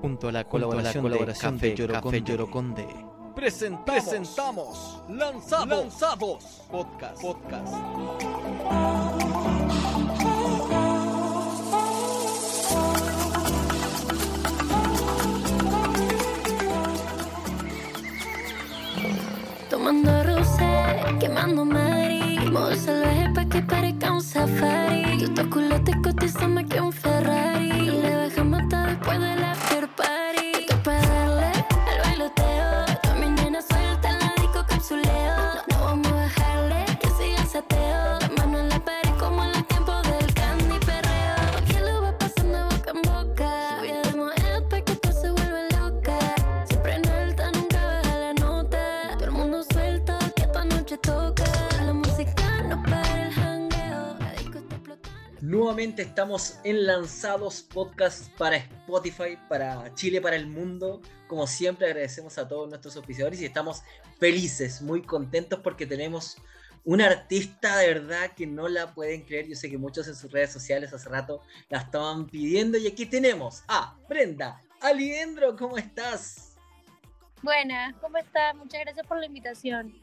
[0.00, 2.86] Junto a la colaboración, la colaboración de, Café, Yoroconde,
[3.34, 7.22] presentamos, presentamos Lanzados, Lanzados Podcast.
[7.22, 7.72] Podcast.
[19.70, 20.84] Tomando rosé,
[21.20, 26.85] quemando Madrid Modo salvaje pa' que parezca un safari Tus culotes cotizan más que un
[56.02, 61.00] Estamos en Lanzados Podcast para Spotify, para Chile, para el mundo.
[61.26, 63.82] Como siempre agradecemos a todos nuestros auspiciadores y estamos
[64.18, 66.36] felices, muy contentos porque tenemos
[66.84, 69.48] una artista de verdad que no la pueden creer.
[69.48, 73.06] Yo sé que muchos en sus redes sociales hace rato la estaban pidiendo y aquí
[73.06, 76.56] tenemos a Brenda Aliendro, ¿cómo estás?
[77.42, 78.54] Buenas, ¿cómo estás?
[78.54, 79.94] Muchas gracias por la invitación.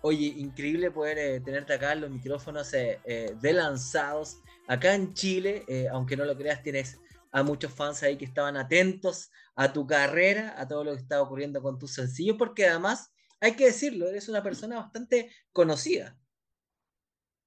[0.00, 4.38] Oye, increíble poder eh, tenerte acá en los micrófonos eh, eh, de lanzados.
[4.68, 6.98] Acá en Chile, eh, aunque no lo creas, tienes
[7.32, 11.22] a muchos fans ahí que estaban atentos a tu carrera, a todo lo que estaba
[11.22, 16.16] ocurriendo con tus sencillos, porque además, hay que decirlo, eres una persona bastante conocida.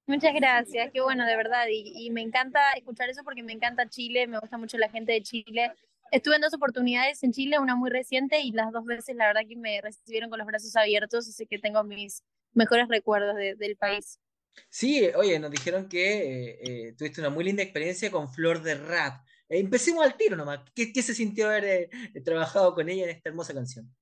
[0.06, 1.66] Muchas gracias, qué bueno, de verdad.
[1.70, 5.22] Y, me encanta escuchar eso porque me encanta Chile, me gusta mucho la gente de
[5.22, 5.72] Chile.
[6.10, 9.42] Estuve en dos oportunidades en Chile, una muy reciente y las dos veces la verdad
[9.48, 13.76] que me recibieron con los brazos abiertos, así que tengo mis mejores recuerdos de- del
[13.76, 14.18] país.
[14.68, 18.74] Sí, oye, nos dijeron que eh, eh, tuviste una muy linda experiencia con Flor de
[18.74, 19.24] Rap.
[19.48, 20.60] Eh, empecemos al tiro nomás.
[20.74, 21.90] ¿Qué, se sintió haber
[22.24, 23.92] trabajado con ella en esta hermosa canción?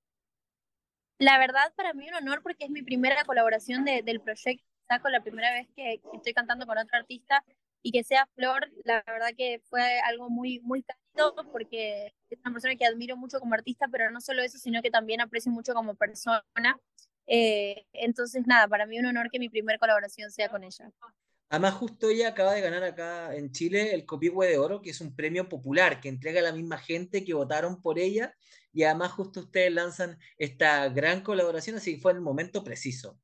[1.19, 4.65] La verdad, para mí un honor porque es mi primera colaboración de- del proyecto.
[4.89, 7.45] Saco la primera vez que estoy cantando con otro artista
[7.83, 12.53] y que sea Flor, la verdad que fue algo muy, muy cálido porque es una
[12.53, 15.75] persona que admiro mucho como artista, pero no solo eso, sino que también aprecio mucho
[15.75, 16.43] como persona.
[17.29, 20.91] Eh, entonces, nada, para mí un honor que mi primera colaboración sea con ella.
[21.51, 25.01] Además, justo ella acaba de ganar acá en Chile el Copihue de Oro, que es
[25.01, 28.35] un premio popular que entrega a la misma gente que votaron por ella.
[28.73, 33.19] Y además, justo ustedes lanzan esta gran colaboración, así que fue el momento preciso.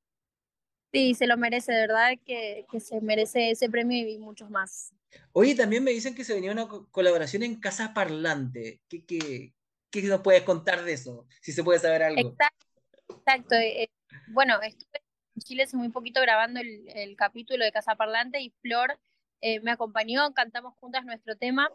[0.92, 4.94] Sí, se lo merece, de verdad que, que se merece ese premio y muchos más.
[5.32, 8.80] Oye, también me dicen que se venía una co- colaboración en Casa Parlante.
[8.88, 9.54] ¿Qué, qué,
[9.90, 11.26] qué nos puedes contar de eso?
[11.40, 12.30] Si se puede saber algo.
[12.30, 12.63] Exacto,
[13.08, 13.54] exacto.
[13.54, 13.88] eh, eh,
[14.28, 15.02] bueno, estuve
[15.36, 18.98] en Chile hace muy poquito grabando el, el capítulo de Casa Parlante y Flor
[19.40, 21.68] eh, me acompañó, cantamos juntas nuestro tema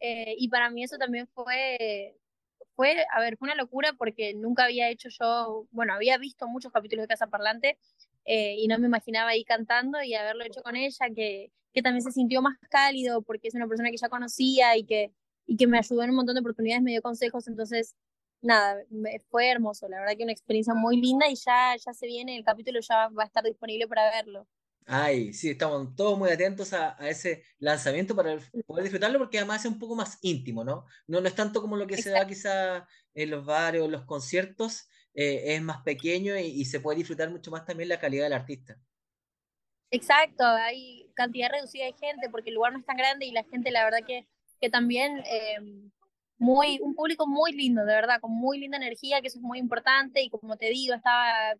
[0.00, 2.16] eh, y para mí eso también fue,
[2.74, 6.72] fue, a ver, fue una locura porque nunca había hecho yo, bueno, había visto muchos
[6.72, 7.78] capítulos de Casa Parlante
[8.24, 12.02] eh, y no me imaginaba ahí cantando y haberlo hecho con ella, que, que también
[12.02, 15.12] se sintió más cálido porque es una persona que ya conocía y que,
[15.46, 17.94] y que me ayudó en un montón de oportunidades, me dio consejos, entonces
[18.42, 18.82] nada,
[19.30, 22.44] fue hermoso, la verdad que una experiencia muy linda y ya, ya se viene, el
[22.44, 24.46] capítulo ya va a estar disponible para verlo.
[24.86, 28.36] Ay, sí, estamos todos muy atentos a, a ese lanzamiento para
[28.66, 30.86] poder disfrutarlo porque además es un poco más íntimo, ¿no?
[31.06, 34.04] No, no es tanto como lo que se da quizá en los bares o los
[34.04, 38.24] conciertos, eh, es más pequeño y, y se puede disfrutar mucho más también la calidad
[38.24, 38.76] del artista.
[39.90, 43.44] Exacto, hay cantidad reducida de gente porque el lugar no es tan grande y la
[43.44, 44.26] gente la verdad que,
[44.60, 45.58] que también eh,
[46.42, 49.58] muy, un público muy lindo, de verdad, con muy linda energía, que eso es muy
[49.58, 51.54] importante y como te digo, estaba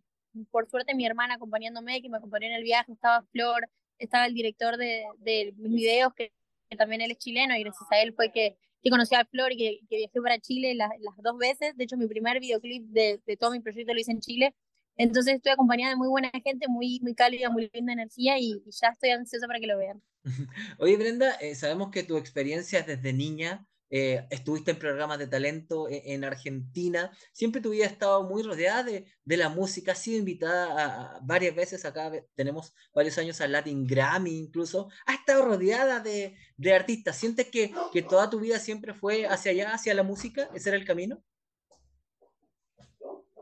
[0.50, 4.34] por suerte mi hermana acompañándome, que me acompañó en el viaje, estaba Flor, estaba el
[4.34, 6.32] director de, de mis videos, que,
[6.68, 9.52] que también él es chileno y gracias a él fue que, que conocí a Flor
[9.52, 12.82] y que, que viajé para Chile las, las dos veces, de hecho mi primer videoclip
[12.88, 14.54] de, de todo mi proyecto lo hice en Chile.
[14.96, 18.70] Entonces estoy acompañada de muy buena gente, muy, muy cálida, muy linda energía y, y
[18.70, 20.02] ya estoy ansiosa para que lo vean.
[20.78, 25.26] Oye, Brenda, eh, sabemos que tu experiencia es desde niña, eh, estuviste en programas de
[25.26, 29.06] talento e- en, Argentina, siempre tu vida ha estado muy rodeada de,
[29.36, 34.88] la música, has sido invitada varias veces acá, tenemos varios años al Latin Grammy incluso,
[35.04, 39.50] has estado rodeada de, de artistas, ¿sientes que, que toda tu vida siempre fue hacia
[39.50, 40.48] allá, hacia la música?
[40.54, 41.22] ¿Ese era el camino?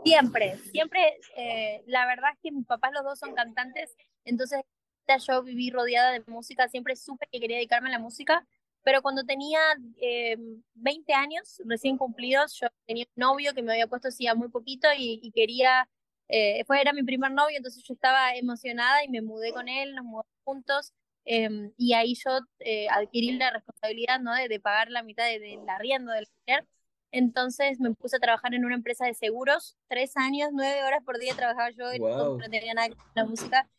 [0.04, 3.94] Siempre, siempre, eh, la verdad es que mis papás los dos son cantantes,
[4.24, 4.62] entonces
[5.28, 8.46] yo viví rodeada de música, siempre supe que quería dedicarme a la música,
[8.82, 9.60] pero cuando tenía
[10.00, 10.36] eh,
[10.74, 14.88] 20 años recién cumplidos, yo tenía un novio que me había puesto hacía muy poquito
[14.96, 15.88] y, y quería,
[16.28, 20.04] eh, era mi primer novio, entonces yo estaba emocionada y me mudé con él, nos
[20.04, 20.92] mudamos juntos,
[21.24, 24.34] Em, y ahí yo eh, adquirí la responsabilidad ¿no?
[24.34, 26.66] de, de pagar la mitad del de, arriendo del alquiler.
[27.12, 31.18] Entonces me puse a trabajar en una empresa de seguros, tres años, nueve horas por
[31.18, 32.38] día trabajaba yo, wow.
[32.38, 33.70] no tenía nada que ver con la música.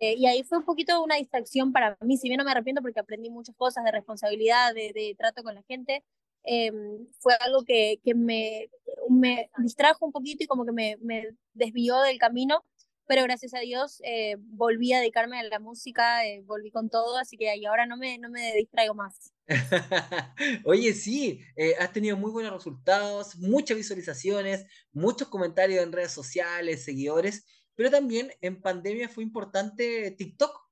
[0.00, 2.82] Eh, y ahí fue un poquito una distracción para mí, si bien no me arrepiento
[2.82, 6.04] porque aprendí muchas cosas de responsabilidad, de, trato con la gente,
[6.44, 6.72] eh,
[7.20, 8.70] fue algo que, que me,
[9.08, 12.64] me, distrajo un poquito y como que me, me, desvió del camino,
[13.06, 17.18] pero gracias a Dios eh, volví a dedicarme a la música, eh, volví con todo,
[17.18, 19.32] así que ahí ahora no me, no me distraigo más.
[20.64, 26.84] Oye, sí, eh, has tenido muy buenos resultados, muchas visualizaciones, muchos comentarios en redes sociales,
[26.84, 30.64] seguidores, pero también en pandemia fue importante TikTok.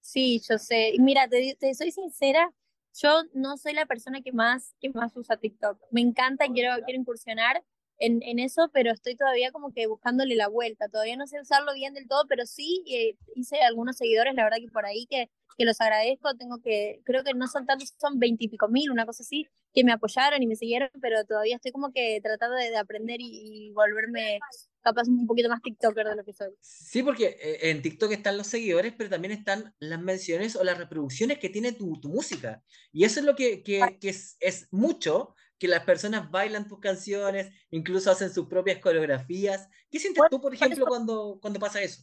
[0.00, 0.92] Sí, yo sé.
[0.98, 2.52] Mira, te, te soy sincera,
[3.00, 5.80] yo no soy la persona que más, que más usa TikTok.
[5.90, 7.64] Me encanta, quiero, quiero incursionar
[7.98, 10.88] en, en eso, pero estoy todavía como que buscándole la vuelta.
[10.88, 14.58] Todavía no sé usarlo bien del todo, pero sí eh, hice algunos seguidores, la verdad
[14.60, 16.36] que por ahí que, que los agradezco.
[16.36, 19.92] Tengo que, creo que no son tantos, son veintipico mil, una cosa así, que me
[19.92, 23.72] apoyaron y me siguieron, pero todavía estoy como que tratando de, de aprender y, y
[23.72, 24.44] volverme
[24.84, 26.54] capaz un poquito más TikToker de lo que soy.
[26.60, 30.78] Sí, porque eh, en TikTok están los seguidores, pero también están las menciones o las
[30.78, 32.62] reproducciones que tiene tu, tu música.
[32.92, 36.78] Y eso es lo que, que, que es, es, mucho, que las personas bailan tus
[36.80, 39.68] canciones, incluso hacen sus propias coreografías.
[39.90, 42.02] ¿Qué sientes bueno, tú, por ejemplo, cuando, cuando pasa eso?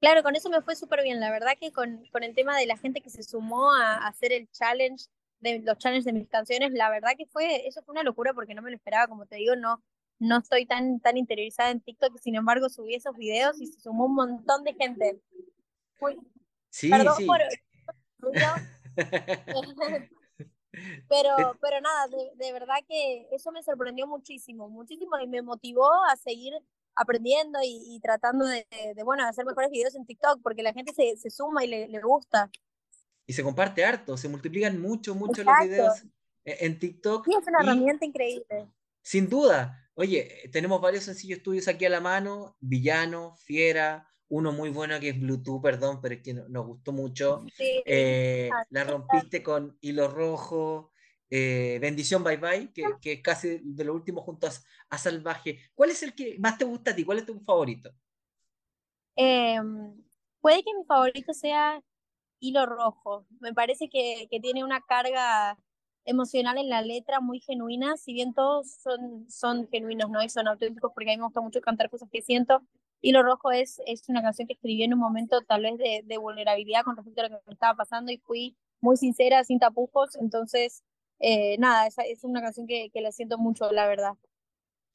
[0.00, 1.18] Claro, con eso me fue súper bien.
[1.18, 4.08] La verdad que con, con, el tema de la gente que se sumó a, a
[4.08, 5.06] hacer el challenge,
[5.40, 8.54] de los challenges de mis canciones, la verdad que fue, eso fue una locura porque
[8.54, 9.82] no me lo esperaba, como te digo, no,
[10.20, 14.04] no estoy tan, tan interiorizada en TikTok, sin embargo subí esos videos y se sumó
[14.04, 15.20] un montón de gente.
[16.00, 16.18] Uy,
[16.68, 17.26] sí, perdón sí.
[17.26, 17.40] por
[21.08, 25.88] pero, pero nada, de, de, verdad que eso me sorprendió muchísimo, muchísimo y me motivó
[26.04, 26.52] a seguir
[26.94, 30.92] aprendiendo y, y tratando de, de, bueno, hacer mejores videos en TikTok, porque la gente
[30.92, 32.50] se, se suma y le, le, gusta.
[33.26, 35.60] Y se comparte harto, se multiplican mucho, mucho Exacto.
[35.60, 36.02] los videos
[36.44, 37.24] en TikTok.
[37.24, 38.68] Sí, es una y, herramienta increíble.
[39.02, 44.70] Sin duda, Oye, tenemos varios sencillos tuyos aquí a la mano, Villano, Fiera, uno muy
[44.70, 47.44] bueno que es Bluetooth, perdón, pero es que nos gustó mucho.
[47.54, 50.90] Sí, eh, la rompiste con Hilo Rojo,
[51.28, 54.50] eh, Bendición Bye Bye, que, que, es casi de lo último junto a,
[54.88, 55.58] a, Salvaje.
[55.74, 57.04] ¿Cuál es el que más te gusta a ti?
[57.04, 57.90] ¿Cuál es tu favorito?
[59.16, 59.60] Eh,
[60.40, 61.78] puede que mi favorito sea
[62.38, 63.26] Hilo Rojo.
[63.38, 65.58] Me parece que, que tiene una carga
[66.04, 70.22] emocional en la letra, muy genuina, si bien todos son, son genuinos, ¿no?
[70.22, 72.62] Y son auténticos, porque a mí me gusta mucho cantar cosas que siento.
[73.00, 76.02] Y Lo Rojo es, es una canción que escribí en un momento tal vez de,
[76.04, 79.58] de vulnerabilidad con respecto a lo que me estaba pasando y fui muy sincera, sin
[79.58, 80.82] tapujos, entonces,
[81.18, 84.12] eh, nada, esa es una canción que, que la siento mucho, la verdad.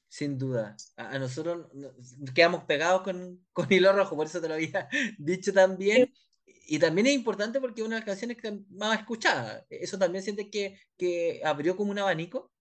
[0.07, 0.75] Sin duda.
[0.98, 4.88] A, a, nosotros nos quedamos pegados con, con Hilo Rojo, por eso te lo había
[5.18, 6.07] dicho también.
[6.07, 9.65] Sí y también es importante porque es una de las canciones que más escuchada.
[9.69, 12.51] ¿Eso también siente que, que abrió como un abanico?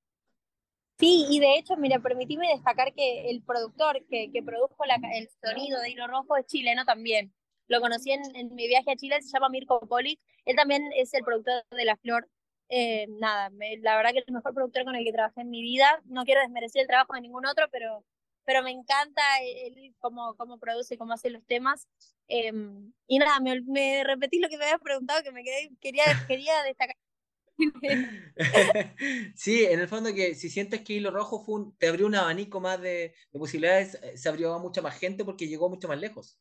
[0.98, 5.28] Sí, y de hecho, mira, permitime destacar que el productor que, que produjo la, el
[5.42, 7.34] sonido de Hilo Rojo es chileno también.
[7.66, 10.20] Lo conocí en, en, mi viaje a Chile, se llama Mirko Polic.
[10.44, 12.28] Él también es el productor de La Flor.
[12.69, 15.50] Eh, nada, me, la verdad que es el mejor productor con el que trabajé en
[15.50, 16.00] mi vida.
[16.04, 18.04] No quiero desmerecer el trabajo de ningún otro, pero
[18.44, 21.88] pero me encanta él cómo, cómo produce, cómo hace los temas.
[22.29, 22.52] Eh,
[23.06, 26.62] y nada, me, me, repetí lo que me habías preguntado, que me quedé, quería, quería
[26.62, 26.96] destacar.
[29.36, 32.15] sí, en el fondo que si sientes que Hilo Rojo fue un, te abrió un
[32.15, 35.89] abanico más de, de, posibilidades, eh, se abrió a mucha más gente porque llegó mucho
[35.89, 36.39] más lejos.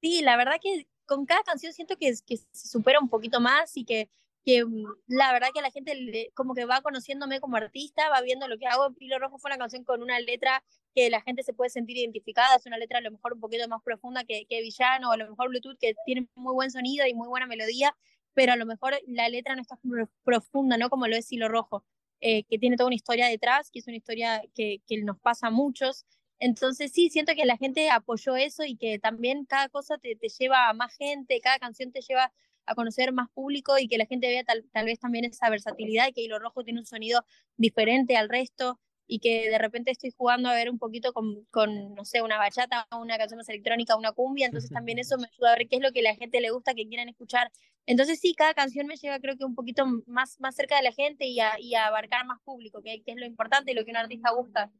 [0.00, 3.76] Sí, la verdad que con cada canción siento que, que se supera un poquito más
[3.76, 4.08] y que
[4.44, 8.48] que mm, la verdad que la gente como que va conociéndome como artista, va viendo
[8.48, 8.92] lo que hago.
[8.94, 10.62] Pilo Rojo fue una canción con una letra
[10.94, 13.66] que la gente se puede sentir identificada, es una letra a lo mejor un poquito
[13.68, 17.06] más profunda que, que Villano, o a lo mejor Bluetooth, que tiene muy buen sonido
[17.06, 17.96] y muy buena melodía,
[18.34, 19.78] pero a lo mejor la letra no está
[20.24, 20.90] profunda, ¿no?
[20.90, 21.84] Como lo es Hilo Rojo,
[22.20, 25.48] eh, que tiene toda una historia detrás, que es una historia que, que nos pasa
[25.48, 26.06] a muchos.
[26.38, 30.28] Entonces sí, siento que la gente apoyó eso y que también cada cosa te, te
[30.28, 32.32] lleva a más gente, cada canción te lleva
[32.66, 36.08] a conocer más público y que la gente vea tal, tal vez también esa versatilidad
[36.08, 37.24] y que Hilo Rojo tiene un sonido
[37.56, 41.94] diferente al resto y que de repente estoy jugando a ver un poquito con, con
[41.94, 45.52] no sé, una bachata, una canción más electrónica, una cumbia, entonces también eso me ayuda
[45.52, 47.50] a ver qué es lo que la gente le gusta, que quieran escuchar.
[47.86, 50.92] Entonces sí, cada canción me lleva creo que un poquito más, más cerca de la
[50.92, 53.84] gente y a, y a abarcar más público, que, que, es lo importante y lo
[53.84, 54.72] que un artista gusta.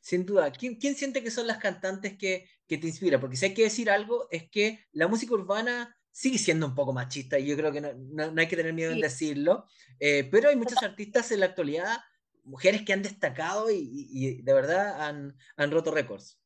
[0.00, 3.20] Sin duda, ¿quién, quién siente que son las cantantes que, que te inspiran?
[3.20, 6.94] Porque si hay que decir algo, es que la música urbana sigue siendo un poco
[6.94, 8.96] machista y yo creo que no, no, no hay que tener miedo sí.
[8.96, 9.66] en decirlo,
[10.00, 11.98] eh, pero hay muchos artistas en la actualidad,
[12.42, 16.40] mujeres que han destacado y, y, de verdad han, han roto récords.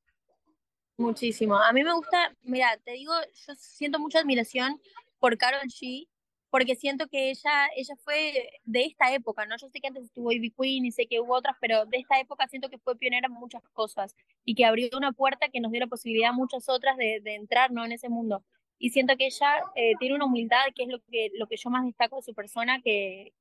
[0.96, 1.56] Muchísimo.
[1.56, 3.12] A mí me gusta, mira, te digo,
[3.46, 4.82] yo siento mucha admiración
[5.20, 6.08] por Carol G,
[6.50, 9.56] porque siento que ella, ella fue de esta época, ¿no?
[9.56, 12.18] Yo sé que antes estuvo Ivy Queen y sé que hubo otras, pero de esta
[12.18, 15.70] época siento que fue pionera en muchas cosas y que abrió una puerta que nos
[15.70, 17.84] dio la posibilidad a muchas otras de, de entrar, ¿no?
[17.84, 18.44] En ese mundo.
[18.80, 21.70] Y siento que ella eh, tiene una humildad, que es lo que, lo que yo
[21.70, 23.34] más destaco de su persona, que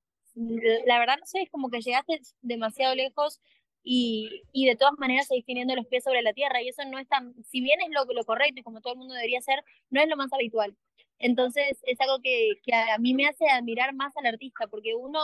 [0.85, 3.41] la verdad no sé, es como que llegaste demasiado lejos
[3.83, 6.99] y, y de todas maneras seguís teniendo los pies sobre la tierra y eso no
[6.99, 9.63] es tan, si bien es lo, lo correcto y como todo el mundo debería hacer,
[9.89, 10.75] no es lo más habitual.
[11.19, 15.19] Entonces es algo que, que a mí me hace admirar más al artista, porque uno,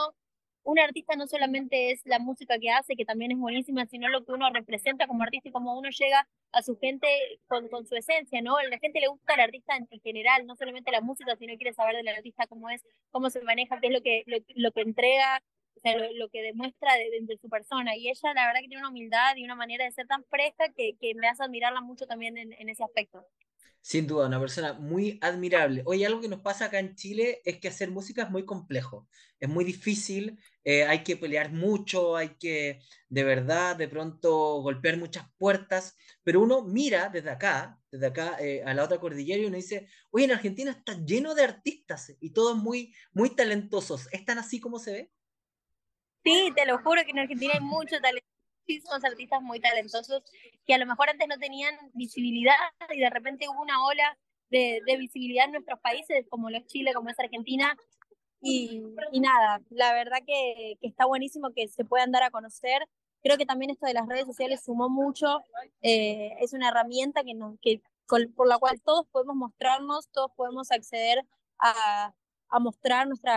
[0.65, 4.25] un artista no solamente es la música que hace, que también es buenísima, sino lo
[4.25, 7.07] que uno representa como artista y cómo uno llega a su gente
[7.47, 8.59] con, con su esencia, ¿no?
[8.69, 11.95] La gente le gusta el artista en, general, no solamente la música, sino quiere saber
[11.95, 15.41] del artista cómo es, cómo se maneja, qué es lo que, lo, lo que entrega,
[15.91, 17.95] sea, lo, que demuestra de, de, su persona.
[17.95, 20.69] Y ella, la verdad, que tiene una humildad y una manera de ser tan fresca
[20.75, 23.25] que, que me hace admirarla mucho también en, en ese aspecto.
[23.85, 25.83] Sin duda, una persona muy admirable.
[25.85, 29.07] Oye, algo que nos pasa acá en Chile es que hacer música es muy complejo,
[29.39, 34.97] es muy difícil, eh, hay que pelear mucho, hay que de verdad de pronto golpear
[34.97, 39.45] muchas puertas, pero uno mira desde acá, desde acá eh, a la otra cordillera y
[39.45, 44.07] uno dice, oye, en Argentina está lleno de artistas y todos muy, muy talentosos.
[44.11, 45.11] ¿Es tan así como se ve?
[46.25, 48.27] Sí, te lo juro que en Argentina hay mucho talento
[48.67, 50.23] muchísimos artistas muy talentosos
[50.65, 52.55] que a lo mejor antes no tenían visibilidad
[52.93, 54.17] y de repente hubo una ola
[54.49, 57.75] de, visibilidad en nuestros países, como lo es Chile, como es Argentina.
[58.41, 58.81] Y,
[59.13, 62.87] nada, la verdad que, está buenísimo que se puedan dar a conocer.
[63.21, 65.43] Creo que también esto de las redes sociales sumó mucho.
[65.81, 70.71] Eh, es una herramienta que, nos, que por la cual todos podemos mostrarnos, todos podemos
[70.71, 71.25] acceder
[71.59, 72.13] a,
[72.49, 73.31] a mostrar nuestro,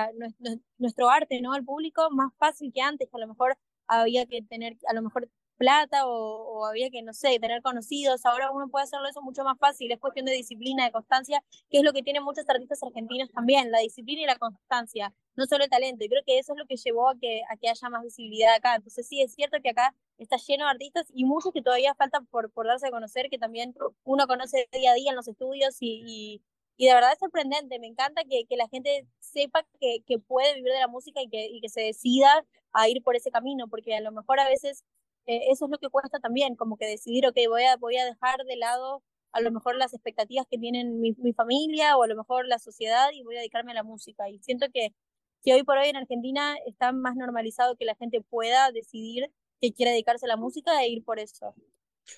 [0.79, 1.53] nuestro arte ¿no?
[1.53, 5.03] al público más fácil que antes, que a lo mejor había que tener a lo
[5.03, 8.25] mejor plata o, o, había que, no sé, tener conocidos.
[8.25, 9.93] Ahora uno puede hacerlo eso mucho más fácil.
[9.93, 13.71] Es cuestión de disciplina, de constancia, que es lo que tienen muchos artistas argentinos también,
[13.71, 16.05] la disciplina y la constancia, no solo el talento.
[16.05, 18.55] Y creo que eso es lo que llevó a que, a que haya más visibilidad
[18.55, 18.77] acá.
[18.77, 22.27] Entonces sí, es cierto que acá está lleno de artistas y muchos que todavía faltan
[22.27, 23.75] por, por darse a conocer, que también
[24.05, 26.41] uno conoce día a día en los estudios y
[26.79, 30.55] y de verdad es sorprendente, me encanta que, que la gente sepa que, que, puede
[30.55, 33.69] vivir de la música y que, y que se decida a ir por ese camino,
[33.69, 34.85] porque a lo mejor a veces
[35.27, 38.05] eh, eso es lo que cuesta también, como que decidir, ok, voy a, voy a
[38.05, 42.07] dejar de lado a lo mejor las expectativas que tienen mi, mi familia o a
[42.07, 44.29] lo mejor la sociedad y voy a dedicarme a la música.
[44.31, 44.95] Y siento que,
[45.43, 49.31] que hoy por hoy en Argentina está más normalizado que la gente pueda decidir
[49.61, 51.55] que quiere dedicarse a la música e ir por eso.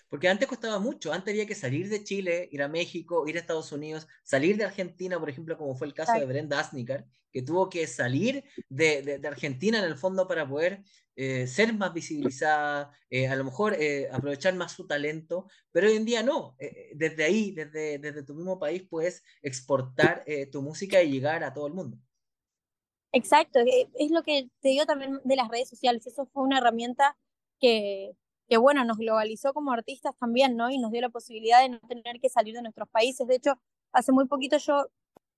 [0.09, 3.40] Porque antes costaba mucho, antes había que salir de Chile, ir a México, ir a
[3.40, 7.42] Estados Unidos, salir de Argentina, por ejemplo, como fue el caso de Brenda Asnicar, que
[7.42, 10.82] tuvo que salir de, de, de Argentina en el fondo para poder
[11.23, 15.97] eh, ser más visibilizada, eh, a lo mejor eh, aprovechar más su talento, pero hoy
[15.97, 16.56] en día no,
[16.94, 21.66] desde ahí, desde, desde tu mismo país, puedes exportar tu música y llegar a todo
[21.66, 21.99] el mundo.
[23.12, 27.18] Exacto, es lo que te digo también de las redes sociales, eso fue una herramienta
[27.61, 28.12] que,
[28.50, 30.71] que bueno, nos globalizó como artistas también, ¿no?
[30.71, 33.28] Y nos dio la posibilidad de no tener que salir de nuestros países.
[33.28, 33.54] De hecho,
[33.92, 34.87] hace muy poquito yo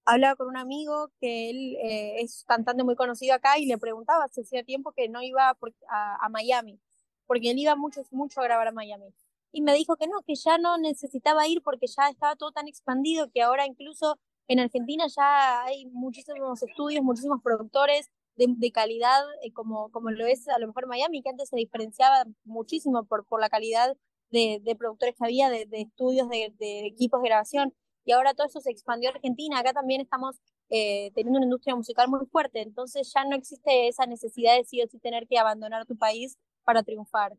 [0.06, 4.24] hablaba con un amigo que él eh, es cantante muy conocido acá y le preguntaba
[4.24, 6.80] hace hacía tiempo que no iba a, a, Miami,
[7.26, 9.12] porque él iba mucho, mucho a grabar a Miami.
[9.52, 12.66] Y me dijo que no, que ya no necesitaba ir porque ya estaba todo tan
[12.66, 19.52] expandido que ahora incluso en Argentina ya hay muchísimos estudios, muchísimos productores, de, calidad eh,
[19.52, 23.40] como, como lo es a lo mejor Miami, que antes se diferenciaba muchísimo por, por
[23.40, 23.96] la calidad
[24.30, 27.74] de, de productores que había, de, de estudios, de, de, equipos de grabación,
[28.04, 30.36] y ahora todo eso se expandió a Argentina, acá también estamos
[30.70, 34.82] eh, teniendo una industria musical muy fuerte, entonces ya no existe esa necesidad de sí
[34.82, 37.34] o sí tener que abandonar tu país para triunfar.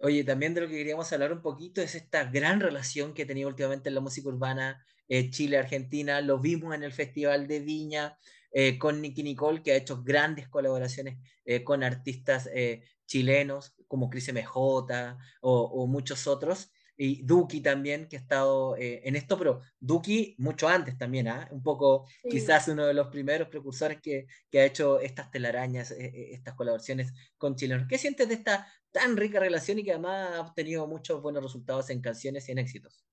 [0.00, 3.26] Oye, también de lo que queríamos hablar un poquito es esta gran relación que ha
[3.26, 8.18] tenido últimamente en la música urbana eh, Chile-Argentina, lo vimos en el Festival de Viña,
[8.52, 14.10] eh, con Nicky Nicole, que ha hecho grandes colaboraciones eh, con artistas eh, chilenos como
[14.10, 16.70] Cris MJ o, o, muchos otros.
[16.94, 21.48] Y Duki también, que ha estado en esto, pero Duki mucho antes también, ¿eh?
[21.50, 22.28] un poco sí.
[22.28, 27.56] quizás uno de los primeros precursores que, que ha hecho estas telarañas, estas colaboraciones con
[27.56, 27.88] chilenos.
[27.88, 31.88] ¿Qué sientes de esta tan rica relación y que además ha obtenido muchos buenos resultados
[31.90, 33.04] en canciones y en éxitos?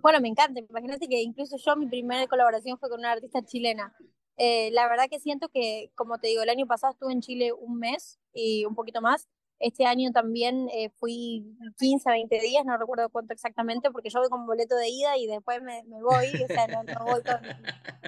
[0.00, 0.60] Bueno, me encanta.
[0.60, 3.94] Imagínate que incluso yo mi primera colaboración fue con una artista chilena.
[4.36, 7.52] Eh, la verdad que siento que, como te digo, el año pasado estuve en Chile
[7.52, 9.28] un mes y un poquito más.
[9.60, 14.28] Este año también eh, fui 15, 20 días, no recuerdo cuánto exactamente, porque yo voy
[14.28, 17.40] con boleto de ida y después me, me voy, o sea, no, no, voy con,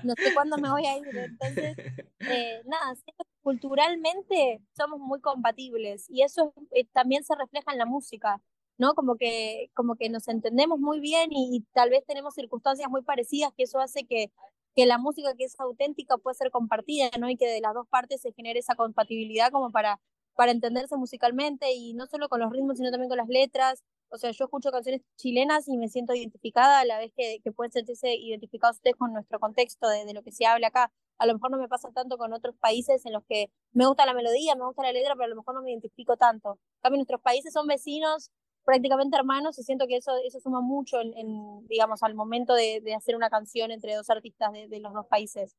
[0.05, 1.07] no sé cuándo me voy a ir.
[1.17, 1.77] Entonces,
[2.21, 7.79] eh, nada, siento que culturalmente somos muy compatibles y eso eh, también se refleja en
[7.79, 8.43] la música.
[8.79, 8.95] ¿no?
[8.95, 13.53] Como que, como que nos entendemos muy bien y, tal vez tenemos circunstancias muy parecidas,
[13.57, 14.31] que eso hace que,
[14.77, 17.31] que la música que es auténtica pueda ser compartida, ¿no?
[17.31, 20.01] Y que de las dos partes se genere esa compatibilidad como para,
[20.37, 23.83] para entenderse musicalmente y no solo con los ritmos, sino también con las letras.
[24.11, 27.53] O sea, yo escucho canciones chilenas y me siento identificada a la vez que, que
[27.53, 30.93] pueden sentirse identificados ustedes con nuestro contexto de, de lo que se habla acá.
[31.19, 34.05] A lo mejor no me pasa tanto con otros países en los que me gusta
[34.05, 36.59] la melodía, me gusta la letra, pero a lo mejor no me identifico tanto.
[36.77, 38.31] En cambio, nuestros países son vecinos,
[38.67, 42.95] prácticamente hermanos y siento que eso, eso suma mucho en, digamos, al momento de, de,
[42.95, 45.57] hacer una canción entre dos artistas de, de, los dos países.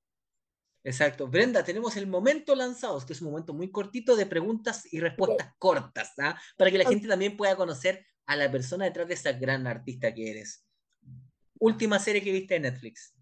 [0.84, 1.28] Exacto.
[1.28, 5.54] Brenda, tenemos el momento lanzados, que es un momento muy cortito de preguntas y respuestas
[5.58, 6.38] cortas, ¿ah?
[6.58, 10.14] para que la gente también pueda conocer a la persona detrás de esa gran artista
[10.14, 10.66] que eres.
[11.60, 13.16] Última serie que viste en Netflix.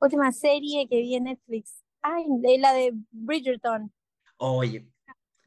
[0.00, 1.82] Última serie que vi en Netflix.
[2.02, 2.24] Ay,
[2.58, 3.92] la de Bridgerton.
[4.36, 4.88] Oye,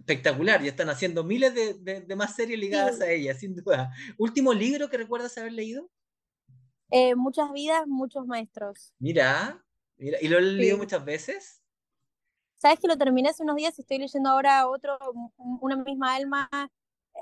[0.02, 0.62] espectacular.
[0.62, 3.04] Ya están haciendo miles de, de, de más series ligadas sí.
[3.04, 3.92] a ella, sin duda.
[4.18, 5.90] ¿Último libro que recuerdas haber leído?
[6.90, 8.94] Eh, muchas vidas, muchos maestros.
[9.00, 9.64] Mira,
[9.98, 10.18] mira.
[10.22, 10.82] ¿y lo has leído sí.
[10.82, 11.64] muchas veces?
[12.58, 14.98] Sabes que lo terminé hace unos días y estoy leyendo ahora otro,
[15.38, 16.50] una misma alma.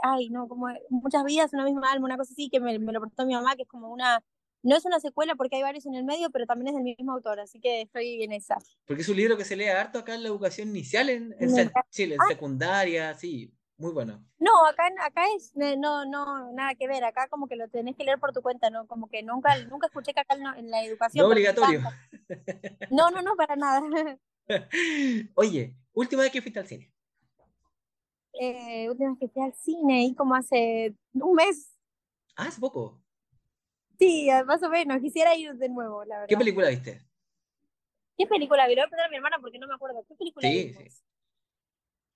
[0.02, 3.02] Ay, no, como muchas vidas, una misma alma, una cosa así que me, me lo
[3.02, 4.24] prestó mi mamá, que es como una
[4.62, 7.14] no es una secuela porque hay varios en el medio, pero también es del mismo
[7.14, 8.58] autor, así que estoy en esa.
[8.86, 11.72] Porque es un libro que se lee harto acá en la educación inicial, en, en
[11.90, 12.26] Chile, en ah.
[12.28, 14.22] secundaria, sí, muy bueno.
[14.40, 18.04] No, acá, acá es, no, no, nada que ver, acá como que lo tenés que
[18.04, 18.86] leer por tu cuenta, ¿no?
[18.88, 21.24] Como que nunca, nunca escuché que acá en la educación.
[21.24, 21.82] No obligatorio.
[22.92, 23.82] No, no, no, para nada.
[25.36, 26.92] Oye, última vez que fuiste al cine.
[28.34, 31.74] Eh, última vez que fui al cine, y como hace un mes.
[32.36, 33.02] Ah, hace poco.
[34.00, 35.02] Sí, más o menos.
[35.02, 36.30] Quisiera ir de nuevo, la verdad.
[36.30, 37.02] ¿Qué película viste?
[38.18, 38.76] ¿Qué película vi?
[38.76, 40.06] Lo voy a preguntar a mi hermana porque no me acuerdo.
[40.08, 40.94] ¿Qué película sí, vimos?
[40.94, 41.02] Sí.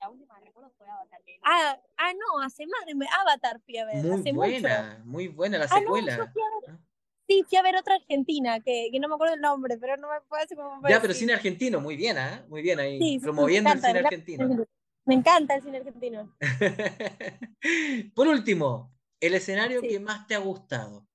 [0.03, 1.21] La última recuerdo fue Avatar.
[1.43, 4.03] Ah, ah, no, hace más de Avatar fui a ver.
[4.03, 5.05] Muy hace buena, mucho.
[5.05, 6.17] muy buena la ah, secuela.
[6.17, 6.77] No, fui ver,
[7.25, 10.09] sí, fui a ver otra argentina, que, que, no me acuerdo el nombre, pero no
[10.09, 12.43] me puedo decir cómo Ya, pero cine argentino, muy bien, ¿eh?
[12.49, 14.65] Muy bien ahí, sí, promoviendo encanta, el cine argentino.
[15.05, 16.35] Me encanta el cine argentino.
[18.13, 19.87] Por último, el escenario sí.
[19.87, 21.07] que más te ha gustado.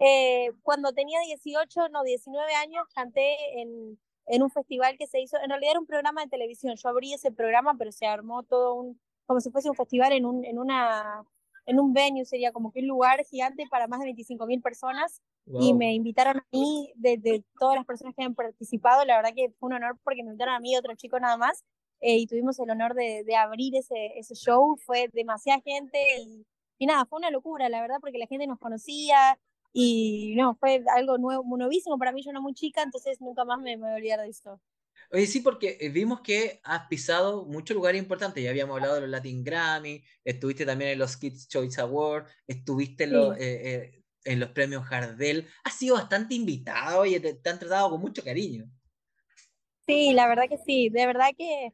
[0.00, 5.36] Eh, cuando tenía 18, no, 19 años, canté en, en, un festival que se hizo,
[5.36, 8.74] en realidad era un programa de televisión, yo abrí ese programa, pero se armó todo
[8.76, 11.22] un, como si fuese un festival en un, en una,
[11.66, 15.20] en un venue, sería como que un lugar gigante para más de 25 mil personas,
[15.44, 15.62] wow.
[15.62, 19.34] y me invitaron a mí, de, de, todas las personas que han participado, la verdad
[19.36, 21.62] que fue un honor porque me invitaron a mí y otro chico nada más,
[22.00, 26.46] eh, y tuvimos el honor de, de abrir ese, ese show, fue demasiada gente, y,
[26.78, 29.38] y nada, fue una locura, la verdad, porque la gente nos conocía,
[29.72, 33.58] y no, fue algo nuevo, novísimo para mí, yo era muy chica, entonces nunca más
[33.58, 34.60] me, me voy a olvidar de esto.
[35.12, 38.44] Oye, sí, porque vimos que has pisado muchos lugares importantes.
[38.44, 43.04] Ya habíamos hablado de los Latin Grammy, estuviste también en los Kids Choice Awards, estuviste
[43.04, 43.16] en, sí.
[43.16, 45.48] los, eh, eh, en los premios Jardel.
[45.64, 48.70] Has sido bastante invitado y te, te, han tratado con mucho cariño.
[49.86, 50.90] Sí, la verdad que sí.
[50.90, 51.72] De verdad que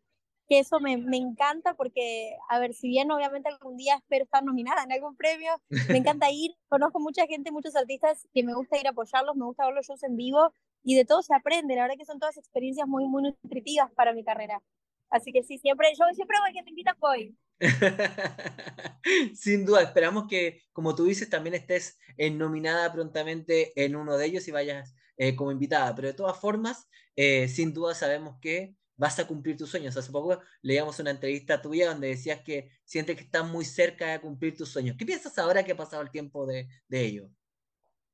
[0.49, 4.45] que eso me, me, encanta porque, a ver, si bien obviamente algún día espero estar
[4.45, 5.71] nominada en algún premio, me
[6.21, 9.67] encanta ir, conozco mucha gente, muchos artistas que me gusta ir a apoyarlos, me gusta
[9.67, 12.37] ver los shows en vivo y de todo se aprende, la verdad que son todas
[12.37, 14.63] experiencias muy, muy nutritivas para mi carrera.
[15.11, 17.37] Así que sí, siempre, yo siempre voy que me invita voy.
[19.35, 24.27] Sin duda, esperamos que, como tú dices, también estés eh, nominada prontamente en uno de
[24.27, 25.95] ellos y vayas eh, como invitada.
[25.95, 29.97] Pero de todas formas, eh, sin duda sabemos que vas a cumplir tus sueños.
[29.97, 34.21] Hace poco leíamos una entrevista tuya donde decías que sientes que estás muy cerca de
[34.21, 34.97] cumplir tus sueños.
[34.99, 37.29] ¿Qué piensas ahora que ha pasado el tiempo de, de ello?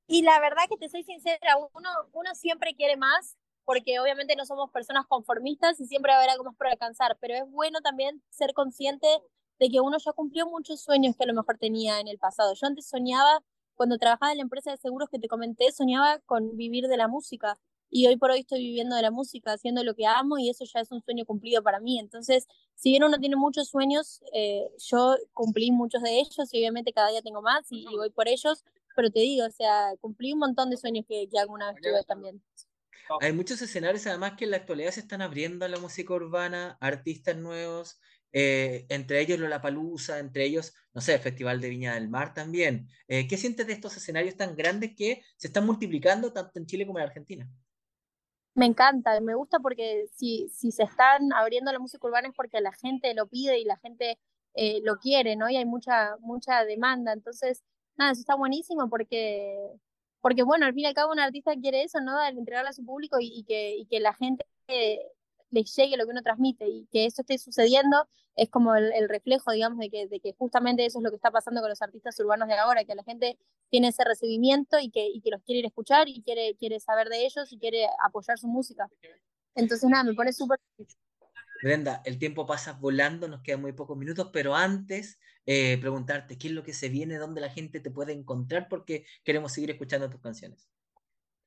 [0.06, 4.44] Y la verdad que te soy sincera, uno, uno siempre quiere más, porque obviamente no
[4.44, 7.80] somos personas conformistas y siempre va a haber algo más por alcanzar, pero es bueno
[7.80, 9.06] también ser consciente
[9.58, 12.52] de que uno ya cumplió muchos sueños que a lo mejor tenía en el pasado.
[12.54, 13.42] Yo antes soñaba,
[13.74, 17.08] cuando trabajaba en la empresa de seguros que te comenté, soñaba con vivir de la
[17.08, 17.58] música
[17.94, 20.64] y hoy por hoy estoy viviendo de la música, haciendo lo que amo y eso
[20.64, 21.98] ya es un sueño cumplido para mí.
[21.98, 26.94] Entonces, si bien uno tiene muchos sueños, eh, yo cumplí muchos de ellos y obviamente
[26.94, 28.64] cada día tengo más y, voy por ellos,
[28.96, 32.02] pero te digo, o sea, cumplí un montón de sueños que, que alguna vez tuve
[32.04, 32.42] también.
[33.20, 36.78] Hay muchos escenarios además que en la actualidad se están abriendo a la música urbana,
[36.80, 38.00] artistas nuevos,
[38.32, 42.88] eh, entre ellos Lollapalooza, entre ellos, no sé, Festival de Viña del Mar también.
[43.06, 46.86] Eh, ¿Qué sientes de estos escenarios tan grandes que se están multiplicando tanto en Chile
[46.86, 47.50] como en Argentina?
[48.54, 52.60] Me encanta, me gusta porque si, si se están abriendo la música urbana es porque
[52.60, 54.18] la gente lo pide y la gente
[54.54, 55.48] eh, lo quiere, ¿no?
[55.48, 57.12] Y hay mucha, mucha demanda.
[57.12, 57.62] Entonces,
[57.96, 59.56] nada, eso está buenísimo porque,
[60.20, 62.18] porque bueno, al fin y al cabo un artista quiere eso, ¿no?
[62.18, 64.44] Al entregarle a su público y, y que, y que la gente
[65.52, 69.52] les llegue lo que uno transmite y que eso esté sucediendo es como el, reflejo,
[69.52, 72.18] digamos, de que, de que justamente eso es lo que está pasando con los artistas
[72.18, 73.38] urbanos de ahora, que la gente
[73.68, 76.80] tiene ese recibimiento y que, y que los quiere ir a escuchar y quiere, quiere
[76.80, 78.88] saber de ellos y quiere apoyar su música.
[79.54, 80.58] Entonces, nada, me pone súper...
[81.62, 86.48] Brenda, el tiempo pasa volando, nos quedan muy pocos minutos, pero antes eh, preguntarte qué
[86.48, 90.08] es lo que se viene, dónde la gente te puede encontrar, porque queremos seguir escuchando
[90.08, 90.71] tus canciones.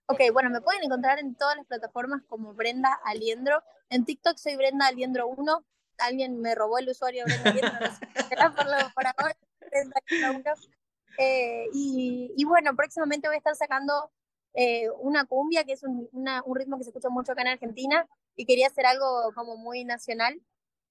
[0.07, 3.63] Ok, bueno, me pueden encontrar en todas las plataformas como Brenda Aliendro.
[3.89, 5.65] En TikTok soy Brenda Aliendro 1.
[5.97, 8.07] Alguien me robó el usuario Brenda Aliendro, no sé,
[8.55, 9.37] por, por ahora,
[9.71, 10.71] Brenda Aliendro 1.
[11.17, 14.11] Eh, y, y, bueno, próximamente voy a estar sacando
[14.53, 18.07] eh, una cumbia, que es un, un, ritmo que se escucha mucho acá en Argentina,
[18.35, 20.39] y quería hacer algo como muy nacional,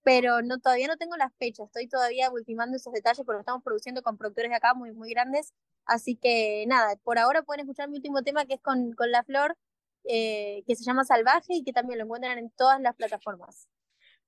[0.04, 4.02] pero no todavía no tengo las fechas, estoy todavía ultimando esos detalles porque estamos produciendo
[4.02, 5.54] con productores de acá muy, muy grandes,
[5.86, 9.24] así que nada, por ahora pueden escuchar mi último tema que es con, con La
[9.24, 9.56] Flor,
[10.04, 13.66] eh, que se llama Salvaje y que también lo encuentran en todas las plataformas.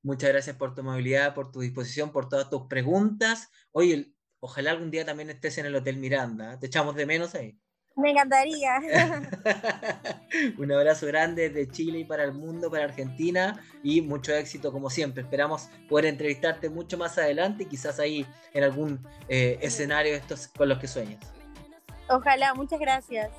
[0.03, 3.51] Muchas gracias por tu amabilidad, por tu disposición, por todas tus preguntas.
[3.73, 7.61] Oye, ojalá algún día también estés en el Hotel Miranda, te echamos de menos ahí.
[7.97, 8.79] Me encantaría.
[10.59, 14.91] Un abrazo grande de Chile y para el mundo, para Argentina y mucho éxito como
[14.91, 15.23] siempre.
[15.23, 20.69] Esperamos poder entrevistarte mucho más adelante y quizás ahí en algún eh, escenario estos con
[20.69, 21.21] los que sueñas.
[22.09, 23.31] Ojalá, muchas gracias.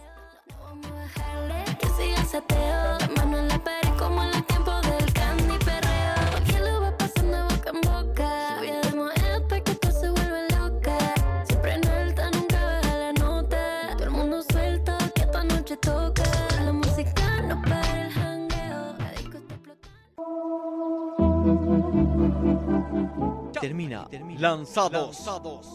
[24.48, 25.18] Lanzados.